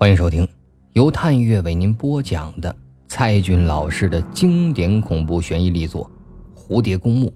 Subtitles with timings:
[0.00, 0.48] 欢迎收听
[0.94, 2.74] 由探月为您播讲的
[3.06, 6.10] 蔡骏老师的经典恐怖悬疑力作
[6.58, 7.28] 《蝴蝶公墓》，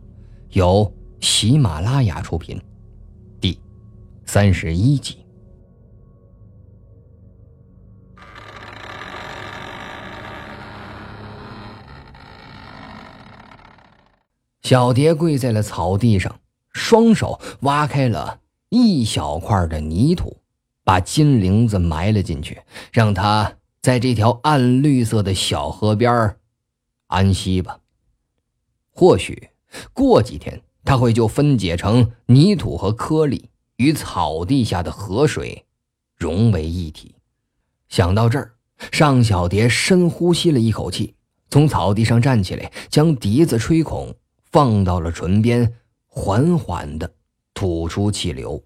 [0.53, 0.91] 由
[1.21, 2.59] 喜马拉雅出品，
[3.39, 3.61] 第
[4.25, 5.19] 三十一集。
[14.63, 16.35] 小蝶跪在了草地上，
[16.73, 18.41] 双手挖开了
[18.71, 20.35] 一小块的泥土。
[20.85, 22.63] 把金铃子埋了进去，
[22.93, 26.37] 让他在这条暗绿色的小河边
[27.07, 27.81] 安息吧。
[28.91, 29.49] 或许
[29.93, 35.65] 过几天，他会就分解成泥土和颗粒，与草地下的河水
[36.17, 37.17] 融为一体。
[37.89, 38.55] 想到这儿，
[38.93, 41.15] 尚小蝶深呼吸了一口气，
[41.51, 44.15] 从草地上站起来，将笛子吹孔
[44.53, 45.75] 放到了唇边，
[46.07, 47.15] 缓缓地
[47.55, 48.63] 吐出气流。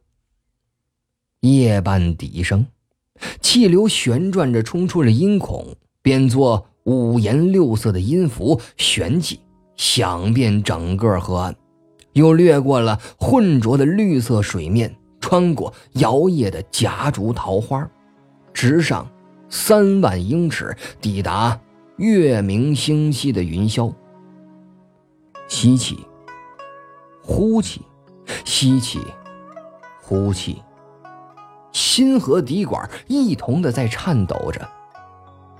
[1.41, 2.67] 夜半笛声，
[3.41, 9.41] 气流旋转着冲出了音孔，变作五颜六色的音符，旋起，
[9.77, 11.55] 响遍整个河岸，
[12.15, 17.89] 又掠过了浑浊的绿色水面，穿过摇曳的夹竹桃花，
[18.53, 19.09] 直上
[19.49, 21.61] 三万英尺，抵达
[21.99, 23.93] 月明星稀的云霄。
[25.47, 26.01] 吸气，
[27.23, 27.81] 呼气，
[28.45, 28.99] 吸气，
[30.03, 30.61] 呼气。
[31.79, 34.69] 心和笛管一同的在颤抖着，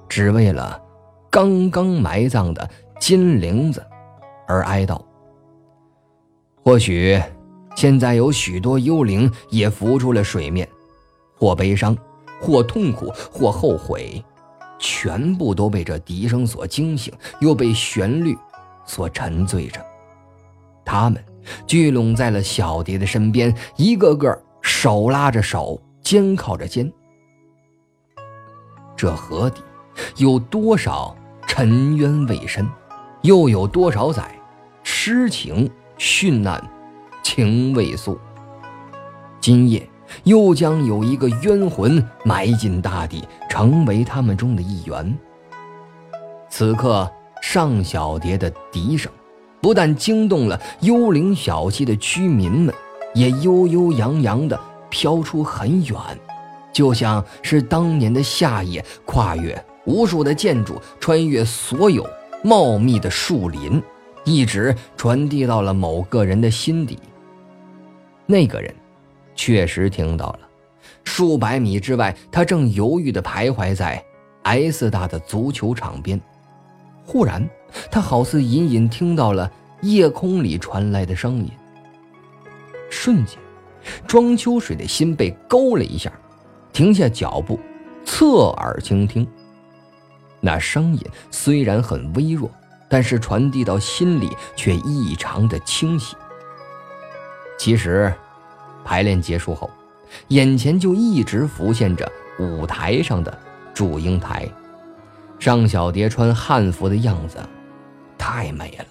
[0.09, 0.81] 只为了
[1.31, 3.81] 刚刚埋葬的金铃子
[4.49, 5.01] 而哀悼。
[6.65, 7.23] 或许
[7.77, 10.69] 现在有许多幽灵也浮出了水面，
[11.37, 11.97] 或悲伤，
[12.41, 14.23] 或痛苦，或后悔，
[14.77, 18.37] 全部都被这笛声所惊醒，又被旋律
[18.85, 19.81] 所沉醉着。
[20.85, 21.25] 他们
[21.65, 25.81] 聚拢在了小蝶的身边，一个个手拉着手。
[26.09, 26.91] 肩靠着肩，
[28.97, 29.61] 这河底
[30.17, 31.15] 有多少
[31.47, 32.67] 沉冤未深，
[33.21, 34.35] 又有多少载
[34.83, 36.67] 痴情殉难，
[37.23, 38.19] 情未诉。
[39.39, 39.87] 今夜
[40.25, 45.15] 又将有一个冤魂埋进大地，成为他们中的一员。
[46.49, 47.07] 此刻，
[47.43, 49.13] 尚小蝶的笛声
[49.61, 52.75] 不但惊动了幽灵小溪的居民们，
[53.13, 54.59] 也悠悠扬扬的。
[54.89, 55.97] 飘出很远，
[56.73, 62.09] 就像是当年的夏夜，跨越无数的建筑，穿越所有
[62.43, 63.83] 茂密的树林，
[64.25, 66.99] 一直传递到了某个人的心底。
[68.27, 68.75] 那个人
[69.35, 70.41] 确实听到了，
[71.05, 74.05] 数百米之外，他正犹豫地徘徊在
[74.43, 76.21] S 大的足球场边。
[77.05, 77.49] 忽然，
[77.91, 79.51] 他好似隐隐听到了
[79.81, 81.51] 夜空里传来的声音，
[82.91, 83.39] 瞬间。
[84.07, 86.13] 庄秋水的心被勾了一下，
[86.73, 87.59] 停下脚步，
[88.05, 89.27] 侧耳倾听。
[90.41, 92.51] 那声音虽然很微弱，
[92.89, 96.17] 但是传递到心里却异常的清晰。
[97.59, 98.13] 其实，
[98.85, 99.69] 排练结束后，
[100.29, 103.37] 眼前就一直浮现着舞台上的
[103.75, 104.49] 祝英台，
[105.41, 107.37] 尚小蝶穿汉服的样子，
[108.17, 108.87] 太美了。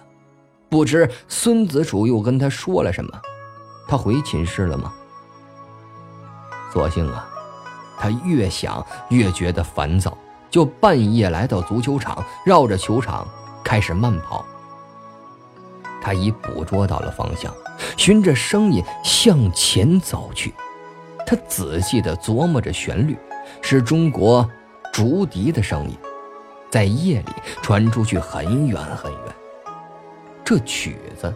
[0.69, 3.21] 不知孙子楚又跟他说了什么。
[3.87, 4.93] 他回寝室了吗？
[6.73, 7.27] 所幸啊，
[7.97, 10.15] 他越想越觉得烦躁，
[10.49, 13.25] 就半夜来到足球场，绕着球场
[13.63, 14.45] 开始慢跑。
[16.01, 17.53] 他已捕捉到了方向，
[17.97, 20.53] 循着声音向前走去。
[21.25, 23.17] 他仔细地琢磨着旋律，
[23.61, 24.47] 是中国
[24.93, 25.97] 竹笛的声音，
[26.69, 29.21] 在夜里传出去很远很远。
[30.45, 31.33] 这曲子。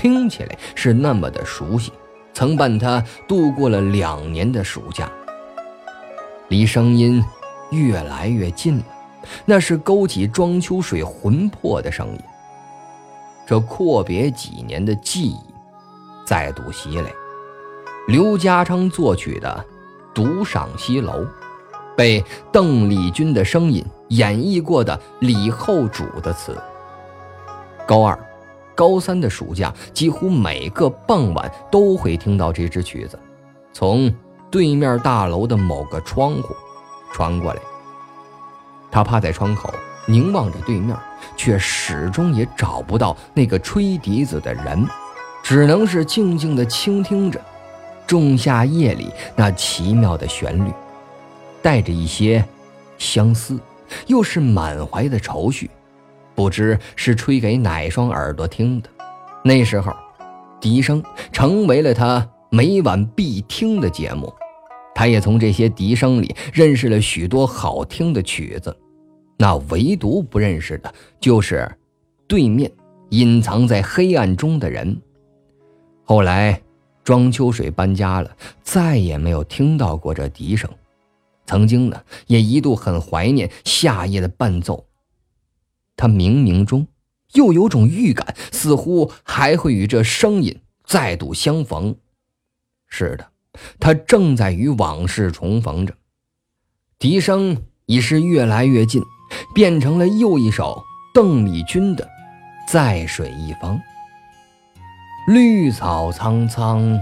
[0.00, 1.92] 听起来是那么的熟悉，
[2.32, 5.12] 曾伴他度过了两年的暑假。
[6.48, 7.22] 离声音
[7.70, 8.84] 越来越近了，
[9.44, 12.20] 那是勾起庄秋水魂魄的声音。
[13.46, 15.38] 这阔别几年的记忆
[16.24, 17.12] 再度袭来。
[18.08, 19.66] 刘家昌作曲的
[20.14, 21.12] 《独上西楼》，
[21.94, 26.58] 被邓丽君的声音演绎过的李后主的词。
[27.86, 28.18] 高二。
[28.80, 33.18] 高三的暑假，几乎每个傍晚都会听到这支曲子，
[33.74, 34.10] 从
[34.50, 36.56] 对面大楼的某个窗户
[37.12, 37.60] 传过来。
[38.90, 39.70] 他趴在窗口
[40.06, 40.96] 凝望着对面，
[41.36, 44.88] 却始终也找不到那个吹笛子的人，
[45.42, 47.38] 只能是静静地倾听着
[48.06, 50.72] 仲夏夜里那奇妙的旋律，
[51.60, 52.42] 带着一些
[52.96, 53.60] 相思，
[54.06, 55.70] 又是满怀的愁绪。
[56.34, 58.88] 不知是吹给哪双耳朵听的，
[59.44, 59.92] 那时候，
[60.60, 64.32] 笛声成为了他每晚必听的节目。
[64.94, 68.76] 他也从这些笛声里认识了许多好听的曲子，
[69.38, 71.70] 那唯独不认识的就是
[72.26, 72.70] 对面
[73.10, 75.00] 隐藏在黑暗中的人。
[76.04, 76.60] 后来，
[77.02, 78.30] 庄秋水搬家了，
[78.62, 80.68] 再也没有听到过这笛声。
[81.46, 84.84] 曾经呢，也一度很怀念夏夜的伴奏。
[86.00, 86.86] 他冥冥中
[87.34, 91.94] 又有种预感，似乎还会与这声音再度相逢。
[92.88, 93.26] 是的。
[93.78, 95.92] 他正在与往事重逢着，
[96.98, 99.02] 笛声已是越来越近，
[99.54, 100.80] 变成了又一首
[101.12, 102.04] 邓丽君的
[102.72, 103.76] 《在水一方》。
[105.26, 106.98] 绿草苍苍，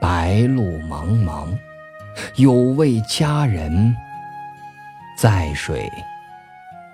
[0.00, 1.46] 白露茫茫，
[2.36, 3.94] 有位佳人，
[5.16, 5.88] 在水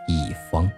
[0.09, 0.71] 一方。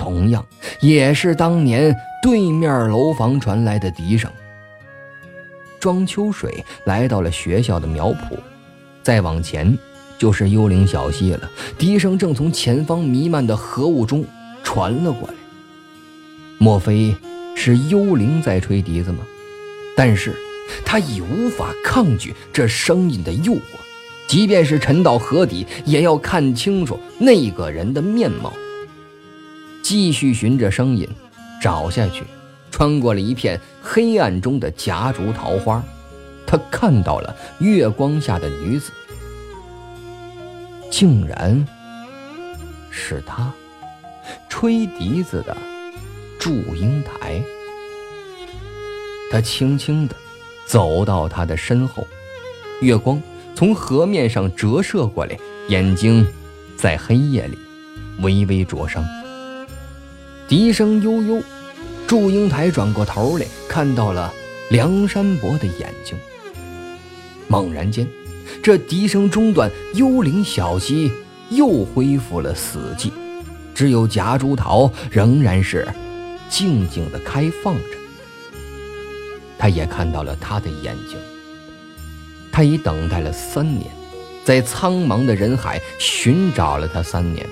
[0.00, 0.44] 同样，
[0.80, 4.30] 也是当年对面楼房传来的笛声。
[5.78, 8.38] 庄秋水来到了学校的苗圃，
[9.02, 9.78] 再往前
[10.18, 11.50] 就是幽灵小溪了。
[11.78, 14.24] 笛声正从前方弥漫的河雾中
[14.64, 15.34] 传了过来，
[16.58, 17.14] 莫非
[17.54, 19.18] 是幽灵在吹笛子吗？
[19.96, 20.34] 但是
[20.84, 23.60] 他已无法抗拒这声音的诱惑，
[24.26, 28.52] 即便是沉到河底，也要看清楚那个人的面貌。
[29.90, 31.08] 继续循着声音
[31.60, 32.22] 找下去。
[32.70, 35.82] 穿过了一片黑暗中的夹竹桃花，
[36.46, 38.92] 他看到了月光下的女子，
[40.92, 41.66] 竟然
[42.88, 43.52] 是他，
[44.48, 45.56] 吹笛子的
[46.38, 47.42] 祝英台。
[49.28, 50.14] 他轻轻地
[50.66, 52.06] 走到她的身后，
[52.80, 53.20] 月光
[53.56, 56.24] 从河面上折射过来，眼睛
[56.76, 57.58] 在黑夜里
[58.20, 59.04] 微微灼伤，
[60.50, 61.40] 笛声悠悠。
[62.08, 64.34] 祝英台转过头来，看到了
[64.68, 66.18] 梁山伯的眼睛。
[67.46, 68.04] 猛然间，
[68.60, 71.12] 这笛声中断，幽灵小溪
[71.50, 73.12] 又恢复了死寂，
[73.76, 75.86] 只有夹竹桃仍然是
[76.48, 77.96] 静静的开放着。
[79.56, 81.16] 他也看到了他的眼睛。
[82.50, 83.88] 他已等待了三年，
[84.44, 87.46] 在苍茫的人海寻找了他三年，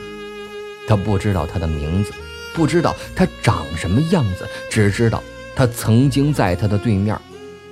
[0.89, 2.11] 他不知道他的名字。
[2.59, 5.23] 不知道他长什么样子，只知道
[5.55, 7.17] 他曾经在他的对面，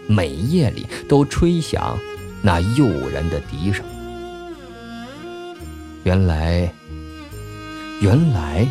[0.07, 1.99] 每夜里都吹响
[2.41, 3.85] 那诱人的笛声。
[6.05, 6.73] 原来，
[8.01, 8.65] 原来，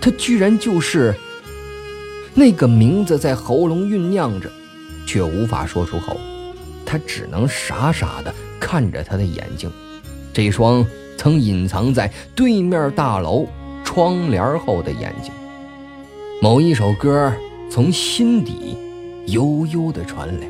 [0.00, 1.12] 他居然就是
[2.34, 4.48] 那个名字在喉咙酝酿着，
[5.08, 6.16] 却无法说出口。
[6.86, 9.68] 他只能傻傻的看着他的眼睛，
[10.32, 13.48] 这双曾隐藏在对面大楼
[13.84, 15.32] 窗帘后的眼睛。
[16.40, 17.32] 某一首歌
[17.68, 18.78] 从心底
[19.26, 20.46] 悠悠地传来。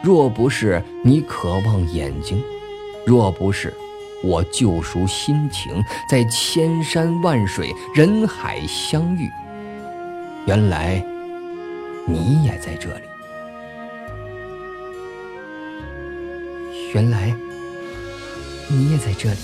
[0.00, 2.40] 若不是你渴望眼睛，
[3.04, 3.74] 若不是
[4.22, 9.28] 我救赎心情，在千山万水人海相遇，
[10.46, 11.04] 原来
[12.06, 13.02] 你也在这里。
[16.94, 17.34] 原来
[18.68, 19.38] 你也在这里。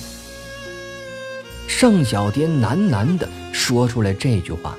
[1.66, 4.78] 尚小蝶喃喃地说出了这句话。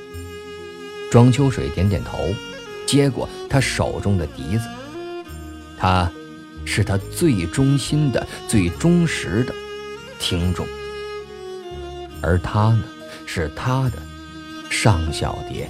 [1.12, 2.18] 庄秋水点点头，
[2.86, 4.64] 接过他手中的笛子。
[5.80, 6.12] 他，
[6.66, 9.54] 是他最忠心的、最忠实的
[10.20, 10.68] 听众。
[12.22, 12.84] 而他呢，
[13.26, 13.98] 是他的
[14.70, 15.70] 尚小蝶。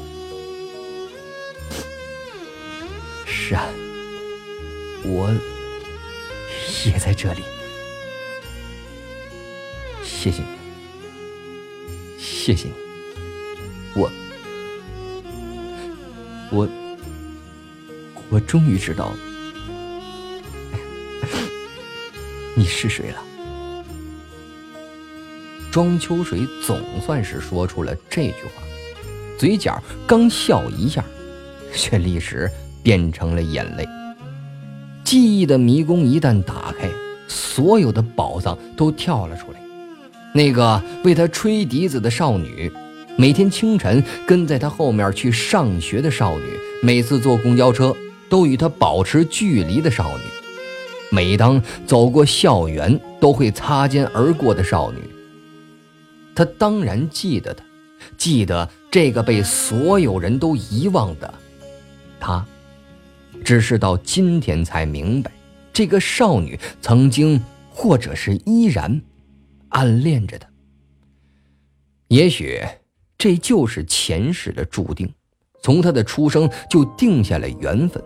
[3.26, 3.64] 是啊，
[5.04, 5.30] 我
[6.86, 7.42] 也在这里。
[10.04, 10.48] 谢谢你，
[12.18, 12.74] 谢谢你，
[13.94, 14.10] 我。
[16.52, 16.68] 我，
[18.30, 19.12] 我终于知道
[22.56, 23.24] 你是谁了。
[25.72, 28.64] 庄秋水总算是说出了这句话，
[29.38, 31.04] 嘴角刚笑一下，
[31.74, 32.50] 却立时
[32.82, 33.88] 变成了眼泪。
[35.04, 36.90] 记忆的迷宫一旦打开，
[37.28, 39.62] 所有的宝藏都跳了出来。
[40.34, 42.72] 那个为他吹笛子的少女。
[43.20, 46.44] 每天清晨跟在他后面去上学的少女，
[46.84, 47.96] 每次坐公交车
[48.30, 50.24] 都与他保持距离的少女，
[51.10, 55.00] 每当走过校园都会擦肩而过的少女，
[56.36, 57.64] 他当然记得她，
[58.18, 61.34] 记得这个被所有人都遗忘的
[62.20, 62.46] 他，
[63.44, 65.32] 只是到今天才明白，
[65.74, 69.02] 这个少女曾经或者是依然
[69.70, 70.48] 暗恋着他，
[72.10, 72.62] 也许。
[73.18, 75.12] 这就是前世的注定，
[75.64, 78.02] 从他的出生就定下了缘分，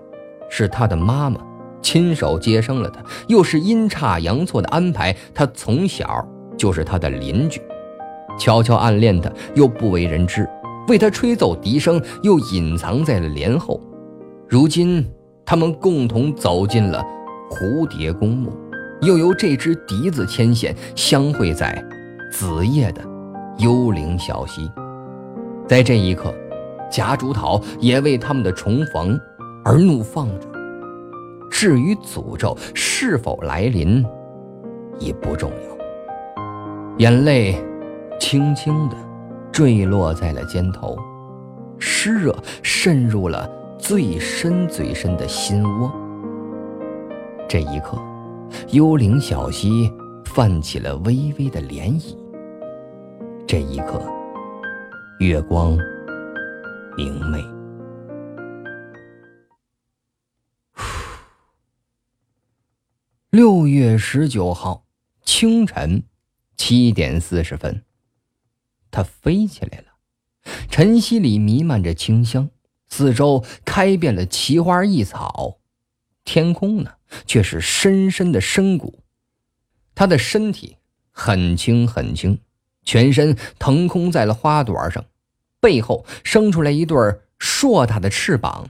[0.49, 1.39] 是他的妈妈
[1.81, 6.25] 亲手接生了他，又是阴差阳错的安排，他从小
[6.57, 7.61] 就是他的邻居，
[8.39, 10.47] 悄悄暗恋他又不为人知，
[10.87, 13.81] 为他吹奏笛声又隐藏在了帘后。
[14.47, 15.05] 如今，
[15.45, 17.03] 他们共同走进了
[17.49, 18.55] 蝴蝶公墓，
[19.01, 21.83] 又由这只笛子牵线，相会在
[22.31, 23.01] 子夜的
[23.57, 24.71] 幽灵小溪。
[25.71, 26.35] 在这一刻，
[26.91, 29.17] 夹竹桃也为他们的重逢
[29.63, 30.45] 而怒放着。
[31.49, 34.05] 至于诅咒是否来临，
[34.99, 36.97] 已不重要。
[36.97, 37.55] 眼泪
[38.19, 38.97] 轻轻地
[39.49, 40.97] 坠落在了肩头，
[41.79, 43.49] 湿热渗入了
[43.79, 45.89] 最深最深的心窝。
[47.47, 47.97] 这一刻，
[48.71, 49.89] 幽灵小溪
[50.25, 52.13] 泛起了微微的涟漪。
[53.47, 54.01] 这一刻。
[55.21, 55.77] 月光
[56.97, 57.39] 明媚。
[63.29, 64.87] 六月十九号
[65.23, 66.01] 清晨
[66.57, 67.83] 七点四十分，
[68.89, 69.93] 它飞起来了。
[70.71, 72.49] 晨曦里弥漫着清香，
[72.87, 75.59] 四周开遍了奇花异草，
[76.25, 76.95] 天空呢
[77.27, 79.03] 却是深深的深谷。
[79.93, 80.77] 它的身体
[81.11, 82.41] 很轻很轻，
[82.83, 85.05] 全身腾空在了花朵上。
[85.59, 86.97] 背后生出来一对
[87.37, 88.69] 硕大的翅膀，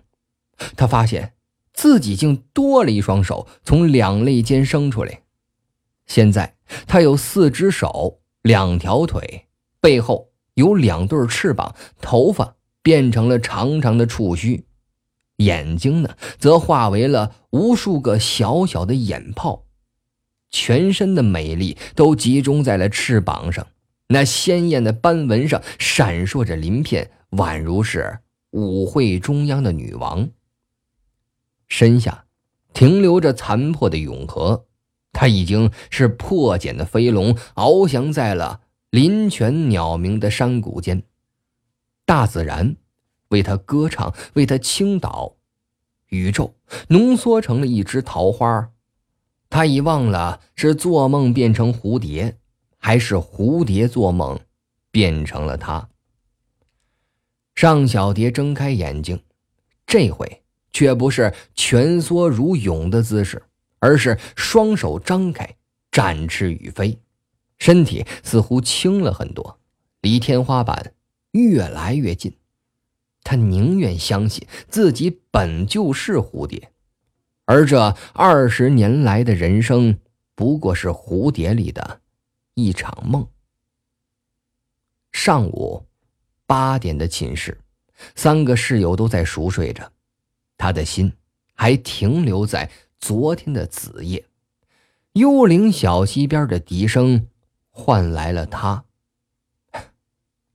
[0.75, 1.33] 他发现
[1.73, 5.21] 自己竟多了一双手从两肋间生出来。
[6.05, 6.55] 现在
[6.87, 9.47] 他有四只手、两条腿，
[9.79, 14.65] 背后有两对翅膀，头发变成了长长的触须，
[15.37, 19.63] 眼睛呢则化为了无数个小小的眼泡，
[20.49, 23.65] 全身的美丽都集中在了翅膀上。
[24.11, 28.19] 那鲜艳的斑纹上闪烁着鳞片，宛如是
[28.51, 30.29] 舞会中央的女王。
[31.69, 32.25] 身下
[32.73, 34.65] 停留着残破的永和，
[35.13, 41.03] 它已经是破茧的飞龙，翱翔在了林泉鸟鸣的山谷间。
[42.05, 42.75] 大自然
[43.29, 45.37] 为它歌唱，为它倾倒，
[46.09, 46.53] 宇宙
[46.89, 48.71] 浓缩成了一只桃花。
[49.49, 52.37] 他已忘了是做梦变成蝴蝶。
[52.83, 54.39] 还是蝴蝶做梦，
[54.89, 55.87] 变成了他。
[57.53, 59.21] 尚小蝶睁开眼睛，
[59.85, 63.43] 这回却不是蜷缩如蛹的姿势，
[63.77, 65.55] 而是双手张开，
[65.91, 66.97] 展翅欲飞，
[67.59, 69.59] 身体似乎轻了很多，
[70.01, 70.93] 离天花板
[71.33, 72.35] 越来越近。
[73.23, 76.71] 他宁愿相信自己本就是蝴蝶，
[77.45, 79.99] 而这二十年来的人生
[80.33, 82.00] 不过是蝴蝶里的。
[82.53, 83.27] 一场梦。
[85.11, 85.85] 上午
[86.45, 87.59] 八点的寝室，
[88.15, 89.91] 三个室友都在熟睡着，
[90.57, 91.13] 他的心
[91.53, 94.25] 还停留在昨天的子夜。
[95.13, 97.27] 幽灵小溪边的笛声
[97.69, 98.85] 换来了他。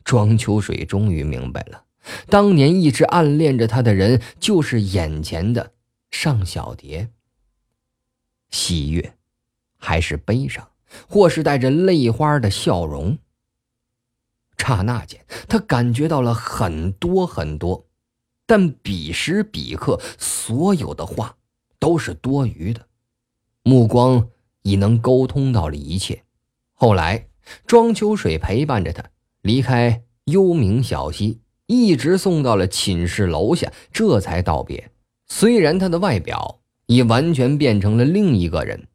[0.02, 1.84] 庄秋水终于明白了，
[2.28, 5.72] 当年一直暗恋着他的人，就是眼前的
[6.10, 7.10] 尚小蝶。
[8.50, 9.16] 喜悦，
[9.76, 10.70] 还是悲伤？
[11.08, 13.18] 或是带着泪花的笑容。
[14.58, 17.86] 刹那间，他感觉到了很多很多，
[18.46, 21.36] 但彼时彼刻，所有的话
[21.78, 22.86] 都是多余的。
[23.62, 24.28] 目光
[24.62, 26.24] 已能沟通到了一切。
[26.72, 27.28] 后来，
[27.66, 29.04] 庄秋水陪伴着他
[29.42, 34.90] 离开幽冥小溪，一直送到了寝室楼下，这才道别。
[35.26, 38.88] 虽然他的外表已完全变成了另一个人。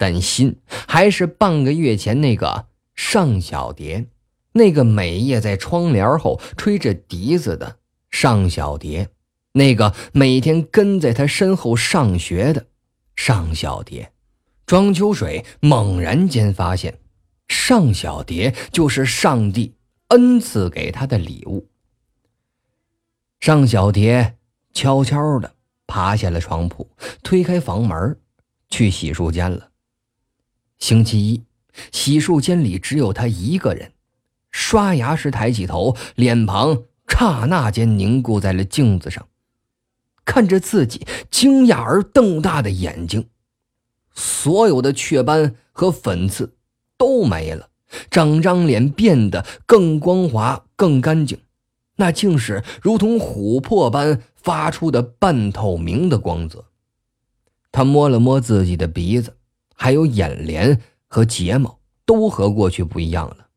[0.00, 0.56] 但心
[0.88, 4.06] 还是半个月前那个尚小蝶，
[4.52, 7.76] 那个每夜在窗帘后吹着笛子的
[8.10, 9.10] 尚小蝶，
[9.52, 12.68] 那个每天跟在他身后上学的
[13.14, 14.10] 尚小蝶。
[14.64, 16.98] 庄秋水猛然间发现，
[17.46, 19.74] 尚小蝶就是上帝
[20.08, 21.68] 恩赐给他的礼物。
[23.38, 24.38] 尚小蝶
[24.72, 26.88] 悄悄地爬下了床铺，
[27.22, 28.18] 推开房门，
[28.70, 29.69] 去洗漱间了。
[30.80, 31.44] 星期一，
[31.92, 33.92] 洗漱间里只有他一个人。
[34.50, 39.28] 刷牙时抬起头，脸庞刹那间凝固在了镜子上，
[40.24, 43.28] 看着自己惊讶而瞪大的眼睛，
[44.12, 46.56] 所有的雀斑和粉刺
[46.96, 47.68] 都没了，
[48.10, 51.38] 整张脸变得更光滑、更干净，
[51.96, 56.64] 那竟是如同琥珀般发出的半透明的光泽。
[57.70, 59.36] 他摸了摸自己的鼻子。
[59.82, 63.48] 还有眼帘和睫毛都和过去不一样了，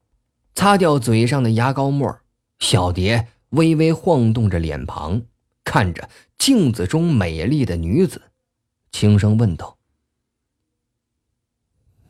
[0.55, 2.17] 擦掉嘴上的牙膏沫，
[2.59, 5.23] 小蝶微微晃动着脸庞，
[5.65, 8.21] 看着镜子中美丽的女子，
[8.89, 9.77] 轻声问道：“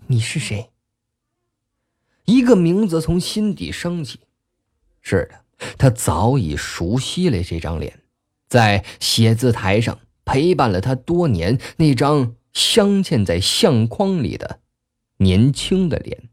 [0.05, 0.70] 你是谁？”
[2.25, 4.20] 一个名字从心底升起。
[5.01, 8.00] 是的，他早已熟悉了这张脸，
[8.48, 14.60] 在写字台上陪伴了他多年那张镶嵌在相框里的
[15.17, 16.29] 年轻的脸。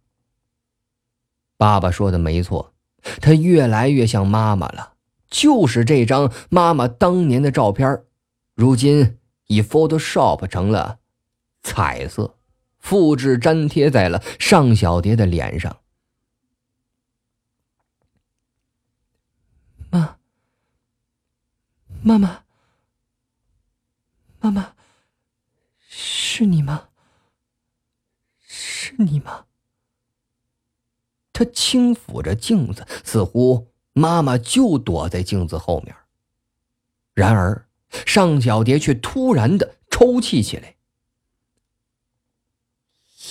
[1.57, 2.73] 爸爸说的没错，
[3.21, 4.95] 他越来越像妈妈了，
[5.29, 8.03] 就是这张妈妈当年的照片，
[8.55, 11.01] 如今以 Photoshop 成了
[11.63, 12.37] 彩色，
[12.79, 15.79] 复制粘贴在了尚小蝶的脸上。
[19.91, 20.17] 妈，
[22.03, 22.43] 妈妈，
[24.41, 24.75] 妈妈，
[26.03, 26.89] 是你吗？
[28.39, 29.45] 是你吗？
[31.31, 35.95] 他轻抚着镜子，似乎妈妈就躲在镜子后面。
[37.13, 37.69] 然而，
[38.07, 40.77] 尚小蝶却突然的抽泣起来。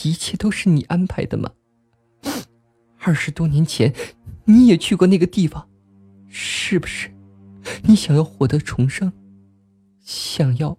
[0.03, 1.51] 一切都是你安排的吗？
[2.99, 3.93] 二十多年前，
[4.45, 5.67] 你也去过那个地方。
[6.27, 7.11] 是不是，
[7.83, 9.11] 你想要获得重生，
[9.99, 10.77] 想要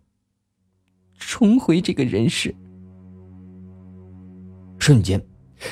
[1.30, 2.52] 重回这个人世？
[4.80, 5.25] 瞬间，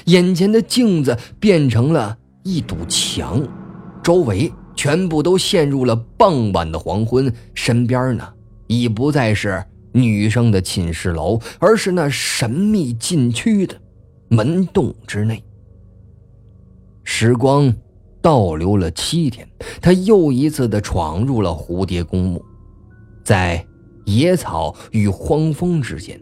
[0.04, 3.42] 眼前的镜子变成了一堵墙，
[4.00, 7.32] 周围全部都陷入了傍晚的黄昏。
[7.54, 8.32] 身边呢，
[8.68, 13.74] 已不再是女生的寝室楼，而是那神秘禁区的
[14.28, 15.42] 门洞之内。
[17.02, 17.74] 时光。
[18.20, 19.48] 倒流了七天，
[19.80, 22.44] 他又一次的闯入了蝴蝶公墓，
[23.24, 23.64] 在
[24.08, 26.18] 野草与荒风之间，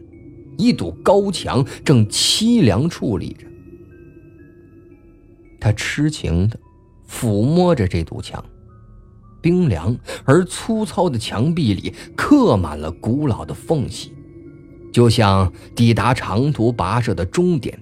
[0.57, 3.47] 一堵高墙正凄凉矗立着。
[5.59, 6.59] 他痴情的
[7.09, 8.43] 抚摸着这堵墙，
[9.41, 14.11] 冰凉而粗糙的墙壁里刻满了古老的缝隙，
[14.91, 17.79] 就像抵达长途跋涉的终点，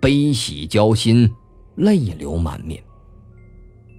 [0.00, 1.28] 悲喜交心，
[1.74, 2.82] 泪流满面。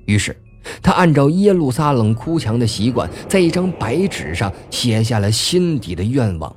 [0.06, 0.36] 于是，
[0.82, 6.56] 他按照耶路撒冷哭墙的习惯，在一张白纸上写下了心底的愿望。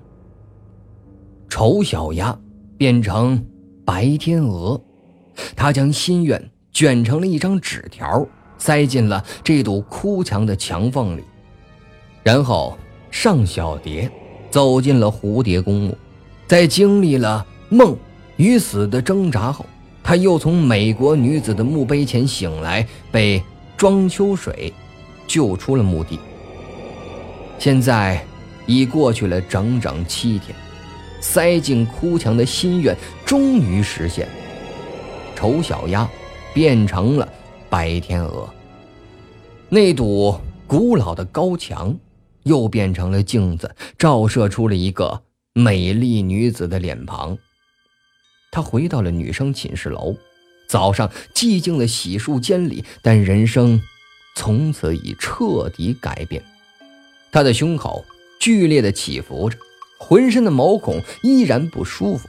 [1.49, 2.37] 丑小鸭
[2.77, 3.45] 变成
[3.85, 4.81] 白天鹅，
[5.55, 8.27] 他将心愿卷成了一张纸条，
[8.59, 11.23] 塞进了这堵哭墙的墙缝里。
[12.23, 12.77] 然后，
[13.11, 14.11] 尚小蝶
[14.51, 15.97] 走进了蝴蝶公墓，
[16.47, 17.97] 在经历了梦
[18.37, 19.65] 与死的挣扎后。
[20.03, 23.43] 他又从美国女子的墓碑前醒来，被
[23.85, 24.73] 庄秋水
[25.27, 26.19] 救出了墓地。
[27.59, 28.25] 现在
[28.65, 30.57] 已过去了整整七天，
[31.21, 34.27] 塞进哭墙的心愿终于实现，
[35.37, 36.09] 丑小鸭
[36.55, 37.29] 变成了
[37.69, 38.49] 白天鹅。
[39.69, 40.35] 那堵
[40.67, 41.95] 古老的高墙
[42.45, 45.21] 又变成了镜子，照射出了一个
[45.53, 47.37] 美丽女子的脸庞。
[48.51, 50.17] 他回到了女生寝室楼，
[50.67, 53.81] 早上寂静的洗漱间里，但人生
[54.35, 56.43] 从此已彻底改变。
[57.31, 58.05] 他的胸口
[58.39, 59.57] 剧烈的起伏着，
[59.99, 62.29] 浑身的毛孔依然不舒服。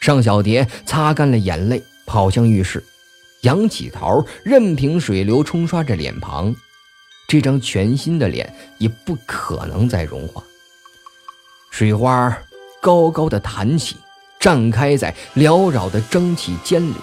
[0.00, 2.82] 尚小蝶擦干了眼泪，跑向浴室，
[3.42, 6.54] 仰起头，任凭水流冲刷着脸庞。
[7.28, 10.42] 这张全新的脸已不可能再融化。
[11.70, 12.36] 水花
[12.80, 13.96] 高高的弹起。
[14.40, 16.96] 绽开在缭绕的蒸汽间里，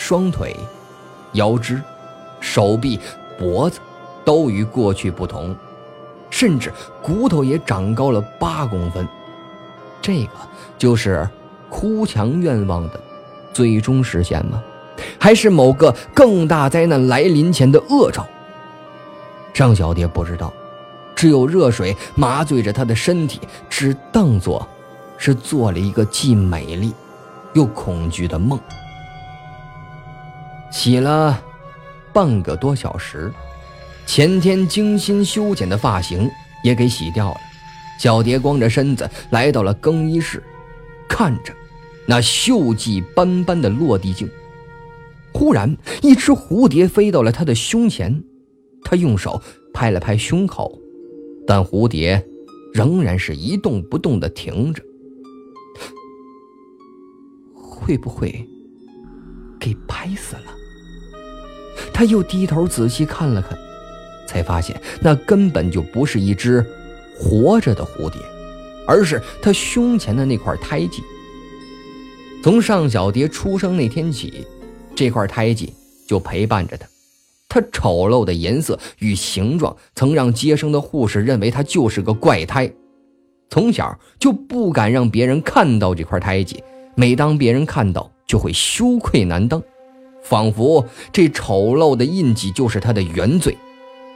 [0.00, 0.56] 双腿、
[1.34, 1.78] 腰肢、
[2.40, 2.98] 手臂、
[3.38, 3.78] 脖子
[4.24, 5.54] 都与过去不同，
[6.30, 9.06] 甚至骨头也长高了八公分。
[10.00, 10.30] 这个
[10.78, 11.28] 就是
[11.68, 12.98] 哭墙愿望的
[13.52, 14.62] 最终实现吗？
[15.18, 18.26] 还是某个更大灾难来临前的恶兆？
[19.52, 20.50] 张小蝶不知道，
[21.14, 24.66] 只有热水麻醉着她的身体，只当作。
[25.18, 26.94] 是做了一个既美丽
[27.52, 28.58] 又恐惧的梦。
[30.70, 31.42] 洗了
[32.12, 33.32] 半个多小时，
[34.06, 36.30] 前天精心修剪的发型
[36.64, 37.36] 也给洗掉了。
[37.98, 40.42] 小蝶光着身子来到了更衣室，
[41.08, 41.52] 看着
[42.06, 44.28] 那锈迹斑斑的落地镜，
[45.34, 48.22] 忽然一只蝴蝶飞到了他的胸前，
[48.82, 49.42] 他用手
[49.74, 50.78] 拍了拍胸口，
[51.46, 52.26] 但蝴蝶
[52.72, 54.82] 仍然是一动不动地停着。
[57.54, 58.48] 会不会
[59.58, 60.59] 给拍死了？
[61.92, 63.58] 他又低头仔细看了看，
[64.26, 66.64] 才发现那根本就不是一只
[67.18, 68.20] 活着的蝴蝶，
[68.86, 71.02] 而是他胸前的那块胎记。
[72.42, 74.46] 从尚小蝶出生那天起，
[74.94, 75.74] 这块胎记
[76.06, 76.86] 就陪伴着他。
[77.48, 82.70] 它丑陋的颜色与形状曾让接生的护士认为它就是个怪胎。
[83.50, 86.62] 从小就不敢让别人看到这块胎记，
[86.94, 89.60] 每当别人看到，就会羞愧难当，
[90.22, 93.56] 仿佛这丑陋的印记就是他的原罪，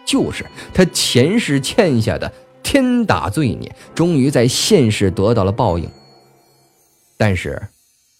[0.06, 5.88] 就是他前世欠下的天大罪孽，终于在现世得到了报应。
[7.16, 7.68] 但是，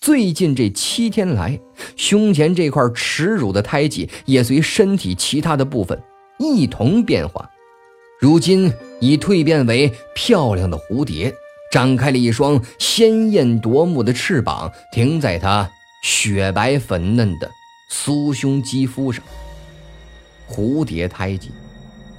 [0.01, 1.59] 最近这七天来，
[1.97, 6.01] 胸前这块耻辱的胎记也随身体其他的部分
[6.39, 7.51] 一同变化，
[8.21, 11.35] 如今已蜕变为漂亮的蝴蝶，
[11.73, 15.69] 展开了一双鲜艳夺目的翅膀，停在它
[16.03, 17.51] 雪白粉嫩的
[17.95, 19.23] 酥胸肌肤上。
[20.49, 21.51] 蝴蝶胎记，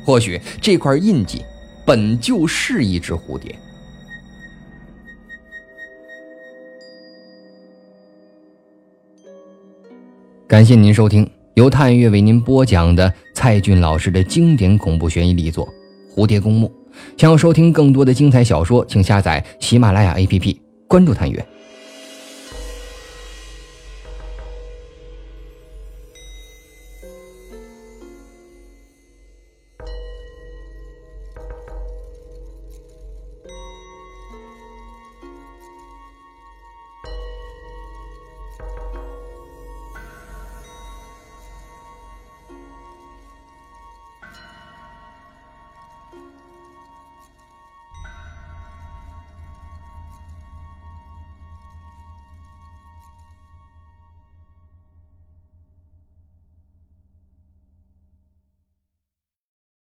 [0.05, 1.43] 或许这块印记
[1.85, 3.53] 本就是一只蝴蝶。
[10.47, 15.67] 感谢您收听由探月为您播讲的蔡骏老师的经典恐怖悬疑力作
[16.15, 16.67] 《蝴蝶公墓》。
[17.17, 20.57] 想要收听更多的精彩小说，请下载喜马拉雅 APP，
[20.88, 21.45] 关注探月。